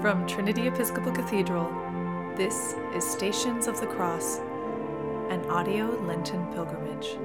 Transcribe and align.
From 0.00 0.28
Trinity 0.28 0.68
Episcopal 0.68 1.10
Cathedral, 1.10 1.68
this 2.36 2.76
is 2.94 3.04
Stations 3.04 3.66
of 3.66 3.80
the 3.80 3.86
Cross, 3.88 4.38
an 5.28 5.44
audio 5.50 5.86
Lenten 6.06 6.46
pilgrimage. 6.52 7.18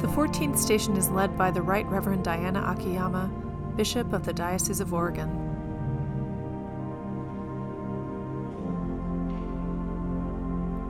The 0.00 0.06
14th 0.06 0.56
station 0.56 0.96
is 0.96 1.10
led 1.10 1.36
by 1.36 1.50
the 1.50 1.60
Right 1.60 1.86
Reverend 1.86 2.22
Diana 2.22 2.62
Akiyama, 2.62 3.32
Bishop 3.74 4.12
of 4.12 4.24
the 4.24 4.32
Diocese 4.32 4.78
of 4.78 4.94
Oregon. 4.94 5.28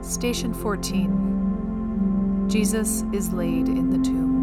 Station 0.03 0.53
14 0.53 2.45
Jesus 2.47 3.03
is 3.11 3.33
laid 3.33 3.67
in 3.67 3.89
the 3.89 3.97
tomb. 4.07 4.36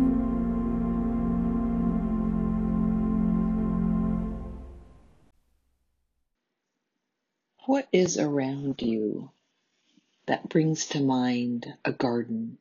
What 7.67 7.89
is 7.93 8.19
around 8.19 8.83
you 8.83 9.31
that 10.27 10.51
brings 10.51 10.89
to 10.89 11.01
mind 11.01 11.73
a 11.83 11.93
garden? 11.93 12.59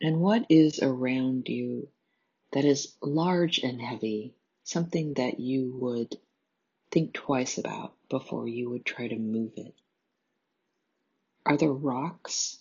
And 0.00 0.20
what 0.20 0.46
is 0.48 0.82
around 0.82 1.48
you 1.48 1.90
that 2.50 2.64
is 2.64 2.92
large 3.00 3.60
and 3.60 3.80
heavy, 3.80 4.34
something 4.64 5.14
that 5.14 5.38
you 5.38 5.76
would 5.80 6.16
think 6.90 7.12
twice 7.12 7.56
about 7.56 7.94
before 8.08 8.48
you 8.48 8.70
would 8.70 8.84
try 8.84 9.06
to 9.06 9.16
move 9.16 9.52
it? 9.58 9.74
Are 11.46 11.56
there 11.56 11.72
rocks 11.72 12.58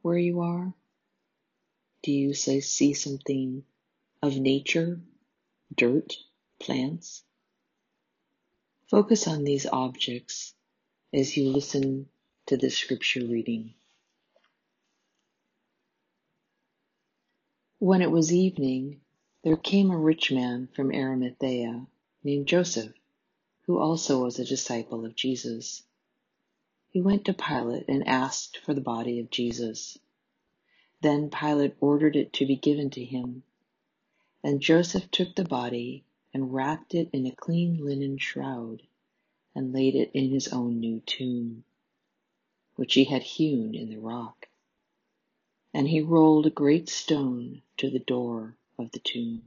where 0.00 0.16
you 0.16 0.40
are? 0.40 0.72
Do 2.02 2.12
you 2.12 2.32
say, 2.32 2.60
see 2.60 2.94
something 2.94 3.62
of 4.22 4.38
nature, 4.38 5.02
dirt, 5.76 6.14
plants? 6.58 7.24
Focus 8.92 9.26
on 9.26 9.44
these 9.44 9.64
objects 9.64 10.52
as 11.14 11.34
you 11.34 11.48
listen 11.48 12.10
to 12.44 12.58
the 12.58 12.68
scripture 12.68 13.24
reading. 13.26 13.72
When 17.78 18.02
it 18.02 18.10
was 18.10 18.34
evening, 18.34 19.00
there 19.44 19.56
came 19.56 19.90
a 19.90 19.96
rich 19.96 20.30
man 20.30 20.68
from 20.76 20.92
Arimathea 20.92 21.86
named 22.22 22.46
Joseph, 22.46 22.92
who 23.62 23.78
also 23.78 24.22
was 24.22 24.38
a 24.38 24.44
disciple 24.44 25.06
of 25.06 25.16
Jesus. 25.16 25.82
He 26.90 27.00
went 27.00 27.24
to 27.24 27.32
Pilate 27.32 27.86
and 27.88 28.06
asked 28.06 28.58
for 28.58 28.74
the 28.74 28.82
body 28.82 29.20
of 29.20 29.30
Jesus. 29.30 29.96
Then 31.00 31.30
Pilate 31.30 31.76
ordered 31.80 32.14
it 32.14 32.34
to 32.34 32.46
be 32.46 32.56
given 32.56 32.90
to 32.90 33.02
him. 33.02 33.42
And 34.44 34.60
Joseph 34.60 35.10
took 35.10 35.34
the 35.34 35.44
body 35.44 36.04
and 36.34 36.52
wrapped 36.52 36.94
it 36.94 37.08
in 37.12 37.26
a 37.26 37.32
clean 37.32 37.84
linen 37.84 38.18
shroud 38.18 38.82
and 39.54 39.72
laid 39.72 39.94
it 39.94 40.10
in 40.14 40.30
his 40.30 40.48
own 40.48 40.80
new 40.80 41.00
tomb, 41.00 41.64
which 42.76 42.94
he 42.94 43.04
had 43.04 43.22
hewn 43.22 43.74
in 43.74 43.90
the 43.90 43.98
rock. 43.98 44.48
And 45.74 45.88
he 45.88 46.00
rolled 46.00 46.46
a 46.46 46.50
great 46.50 46.88
stone 46.88 47.62
to 47.78 47.90
the 47.90 47.98
door 47.98 48.56
of 48.78 48.90
the 48.92 48.98
tomb. 48.98 49.42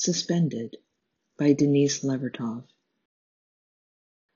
Suspended 0.00 0.76
by 1.36 1.54
Denise 1.54 2.04
Levertov. 2.04 2.62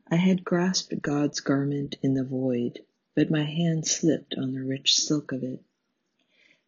I 0.08 0.16
had 0.16 0.42
grasped 0.42 1.00
God's 1.00 1.38
garment 1.38 1.94
in 2.02 2.14
the 2.14 2.24
void, 2.24 2.84
but 3.14 3.30
my 3.30 3.44
hand 3.44 3.86
slipped 3.86 4.34
on 4.34 4.54
the 4.54 4.64
rich 4.64 4.96
silk 4.96 5.30
of 5.30 5.44
it. 5.44 5.62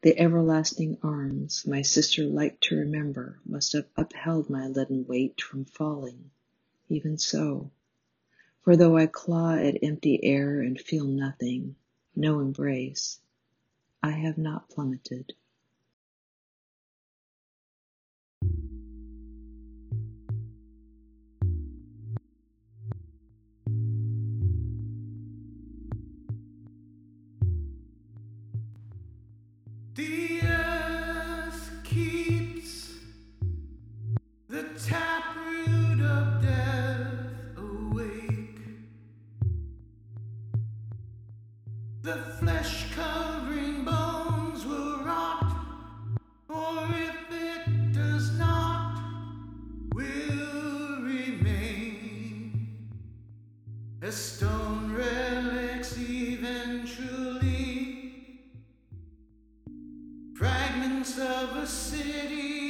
The 0.03 0.17
everlasting 0.17 0.99
arms 1.03 1.67
my 1.67 1.83
sister 1.83 2.23
liked 2.23 2.63
to 2.69 2.77
remember 2.77 3.41
must 3.45 3.73
have 3.73 3.89
upheld 3.97 4.49
my 4.49 4.69
leaden 4.69 5.09
weight 5.09 5.41
from 5.41 5.65
falling. 5.65 6.31
Even 6.89 7.19
so. 7.19 7.73
For 8.63 8.77
though 8.77 8.97
I 8.97 9.07
claw 9.07 9.57
at 9.57 9.83
empty 9.83 10.23
air 10.23 10.61
and 10.61 10.81
feel 10.81 11.07
nothing, 11.07 11.75
no 12.15 12.39
embrace, 12.39 13.19
I 14.05 14.13
have 14.13 14.39
not 14.39 14.71
plummeted. 14.71 15.33
Of 61.19 61.57
a 61.57 61.67
city 61.67 62.64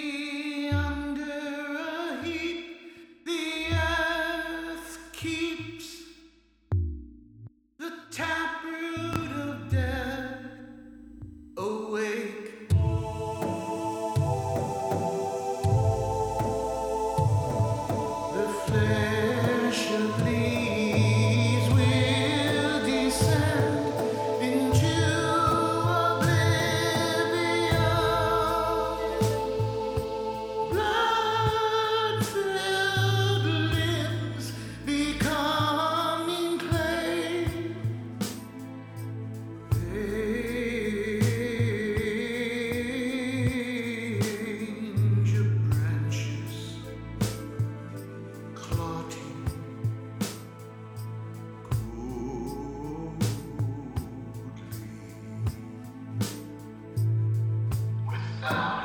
without 58.44 58.83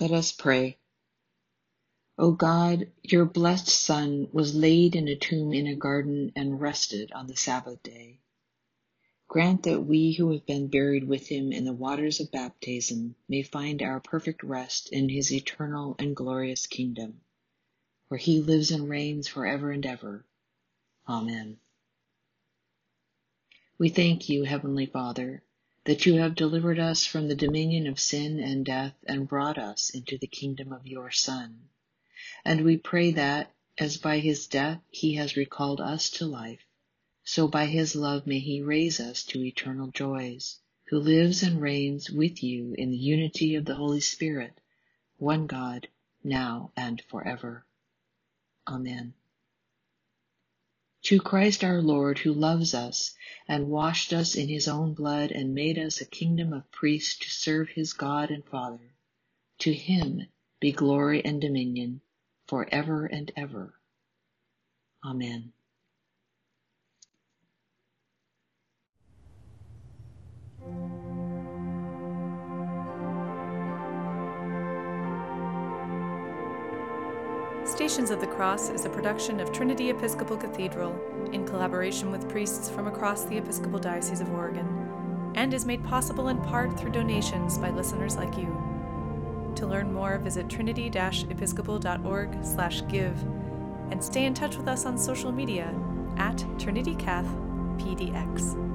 Let 0.00 0.10
us 0.10 0.32
pray. 0.32 0.78
O 2.18 2.32
God, 2.32 2.90
your 3.04 3.24
blessed 3.24 3.68
Son 3.68 4.28
was 4.32 4.52
laid 4.52 4.96
in 4.96 5.06
a 5.06 5.14
tomb 5.14 5.52
in 5.52 5.68
a 5.68 5.76
garden 5.76 6.32
and 6.34 6.60
rested 6.60 7.12
on 7.12 7.28
the 7.28 7.36
Sabbath 7.36 7.80
day. 7.84 8.18
Grant 9.28 9.62
that 9.62 9.82
we 9.82 10.14
who 10.14 10.32
have 10.32 10.44
been 10.46 10.66
buried 10.66 11.06
with 11.06 11.28
him 11.28 11.52
in 11.52 11.64
the 11.64 11.72
waters 11.72 12.18
of 12.18 12.32
baptism 12.32 13.14
may 13.28 13.42
find 13.42 13.82
our 13.82 14.00
perfect 14.00 14.42
rest 14.42 14.88
in 14.90 15.08
his 15.08 15.32
eternal 15.32 15.94
and 16.00 16.16
glorious 16.16 16.66
kingdom, 16.66 17.20
where 18.08 18.18
he 18.18 18.40
lives 18.40 18.72
and 18.72 18.88
reigns 18.88 19.28
forever 19.28 19.70
and 19.70 19.86
ever. 19.86 20.24
Amen. 21.08 21.58
We 23.78 23.90
thank 23.90 24.28
you, 24.28 24.42
Heavenly 24.42 24.86
Father, 24.86 25.43
that 25.84 26.06
you 26.06 26.14
have 26.14 26.34
delivered 26.34 26.78
us 26.78 27.04
from 27.04 27.28
the 27.28 27.34
dominion 27.34 27.86
of 27.86 28.00
sin 28.00 28.40
and 28.40 28.64
death 28.64 28.94
and 29.06 29.28
brought 29.28 29.58
us 29.58 29.90
into 29.90 30.16
the 30.18 30.26
kingdom 30.26 30.72
of 30.72 30.86
your 30.86 31.10
Son. 31.10 31.68
And 32.44 32.64
we 32.64 32.76
pray 32.76 33.12
that, 33.12 33.52
as 33.78 33.96
by 33.96 34.18
his 34.18 34.46
death 34.46 34.80
he 34.90 35.14
has 35.14 35.36
recalled 35.36 35.80
us 35.80 36.10
to 36.10 36.26
life, 36.26 36.64
so 37.24 37.48
by 37.48 37.66
his 37.66 37.94
love 37.94 38.26
may 38.26 38.38
he 38.38 38.62
raise 38.62 39.00
us 39.00 39.24
to 39.24 39.44
eternal 39.44 39.88
joys, 39.88 40.58
who 40.88 40.98
lives 40.98 41.42
and 41.42 41.60
reigns 41.60 42.10
with 42.10 42.42
you 42.42 42.74
in 42.78 42.90
the 42.90 42.96
unity 42.96 43.54
of 43.54 43.64
the 43.64 43.74
Holy 43.74 44.00
Spirit, 44.00 44.60
one 45.18 45.46
God, 45.46 45.88
now 46.22 46.70
and 46.76 47.02
forever. 47.08 47.64
Amen. 48.66 49.14
To 51.04 51.20
Christ 51.20 51.62
our 51.62 51.82
Lord, 51.82 52.18
who 52.18 52.32
loves 52.32 52.72
us 52.72 53.14
and 53.46 53.68
washed 53.68 54.14
us 54.14 54.34
in 54.34 54.48
his 54.48 54.68
own 54.68 54.94
blood 54.94 55.32
and 55.32 55.54
made 55.54 55.78
us 55.78 56.00
a 56.00 56.06
kingdom 56.06 56.54
of 56.54 56.70
priests 56.70 57.18
to 57.18 57.30
serve 57.30 57.68
his 57.68 57.92
God 57.92 58.30
and 58.30 58.44
Father, 58.44 58.94
to 59.58 59.72
him 59.74 60.26
be 60.60 60.72
glory 60.72 61.22
and 61.22 61.42
dominion 61.42 62.00
for 62.48 62.66
ever 62.72 63.04
and 63.04 63.30
ever. 63.36 63.74
Amen. 65.04 65.52
Stations 77.84 78.10
of 78.10 78.18
the 78.18 78.26
Cross 78.26 78.70
is 78.70 78.86
a 78.86 78.88
production 78.88 79.40
of 79.40 79.52
Trinity 79.52 79.90
Episcopal 79.90 80.38
Cathedral 80.38 80.98
in 81.34 81.46
collaboration 81.46 82.10
with 82.10 82.30
priests 82.30 82.70
from 82.70 82.86
across 82.86 83.26
the 83.26 83.36
Episcopal 83.36 83.78
Diocese 83.78 84.22
of 84.22 84.30
Oregon 84.30 85.30
and 85.34 85.52
is 85.52 85.66
made 85.66 85.84
possible 85.84 86.28
in 86.28 86.40
part 86.40 86.80
through 86.80 86.92
donations 86.92 87.58
by 87.58 87.68
listeners 87.68 88.16
like 88.16 88.38
you. 88.38 88.46
To 89.56 89.66
learn 89.66 89.92
more, 89.92 90.16
visit 90.16 90.48
trinity-episcopal.org/give 90.48 93.22
and 93.90 94.02
stay 94.02 94.24
in 94.24 94.32
touch 94.32 94.56
with 94.56 94.66
us 94.66 94.86
on 94.86 94.96
social 94.96 95.30
media 95.30 95.70
at 96.16 96.38
TrinityCathPDX. 96.56 98.73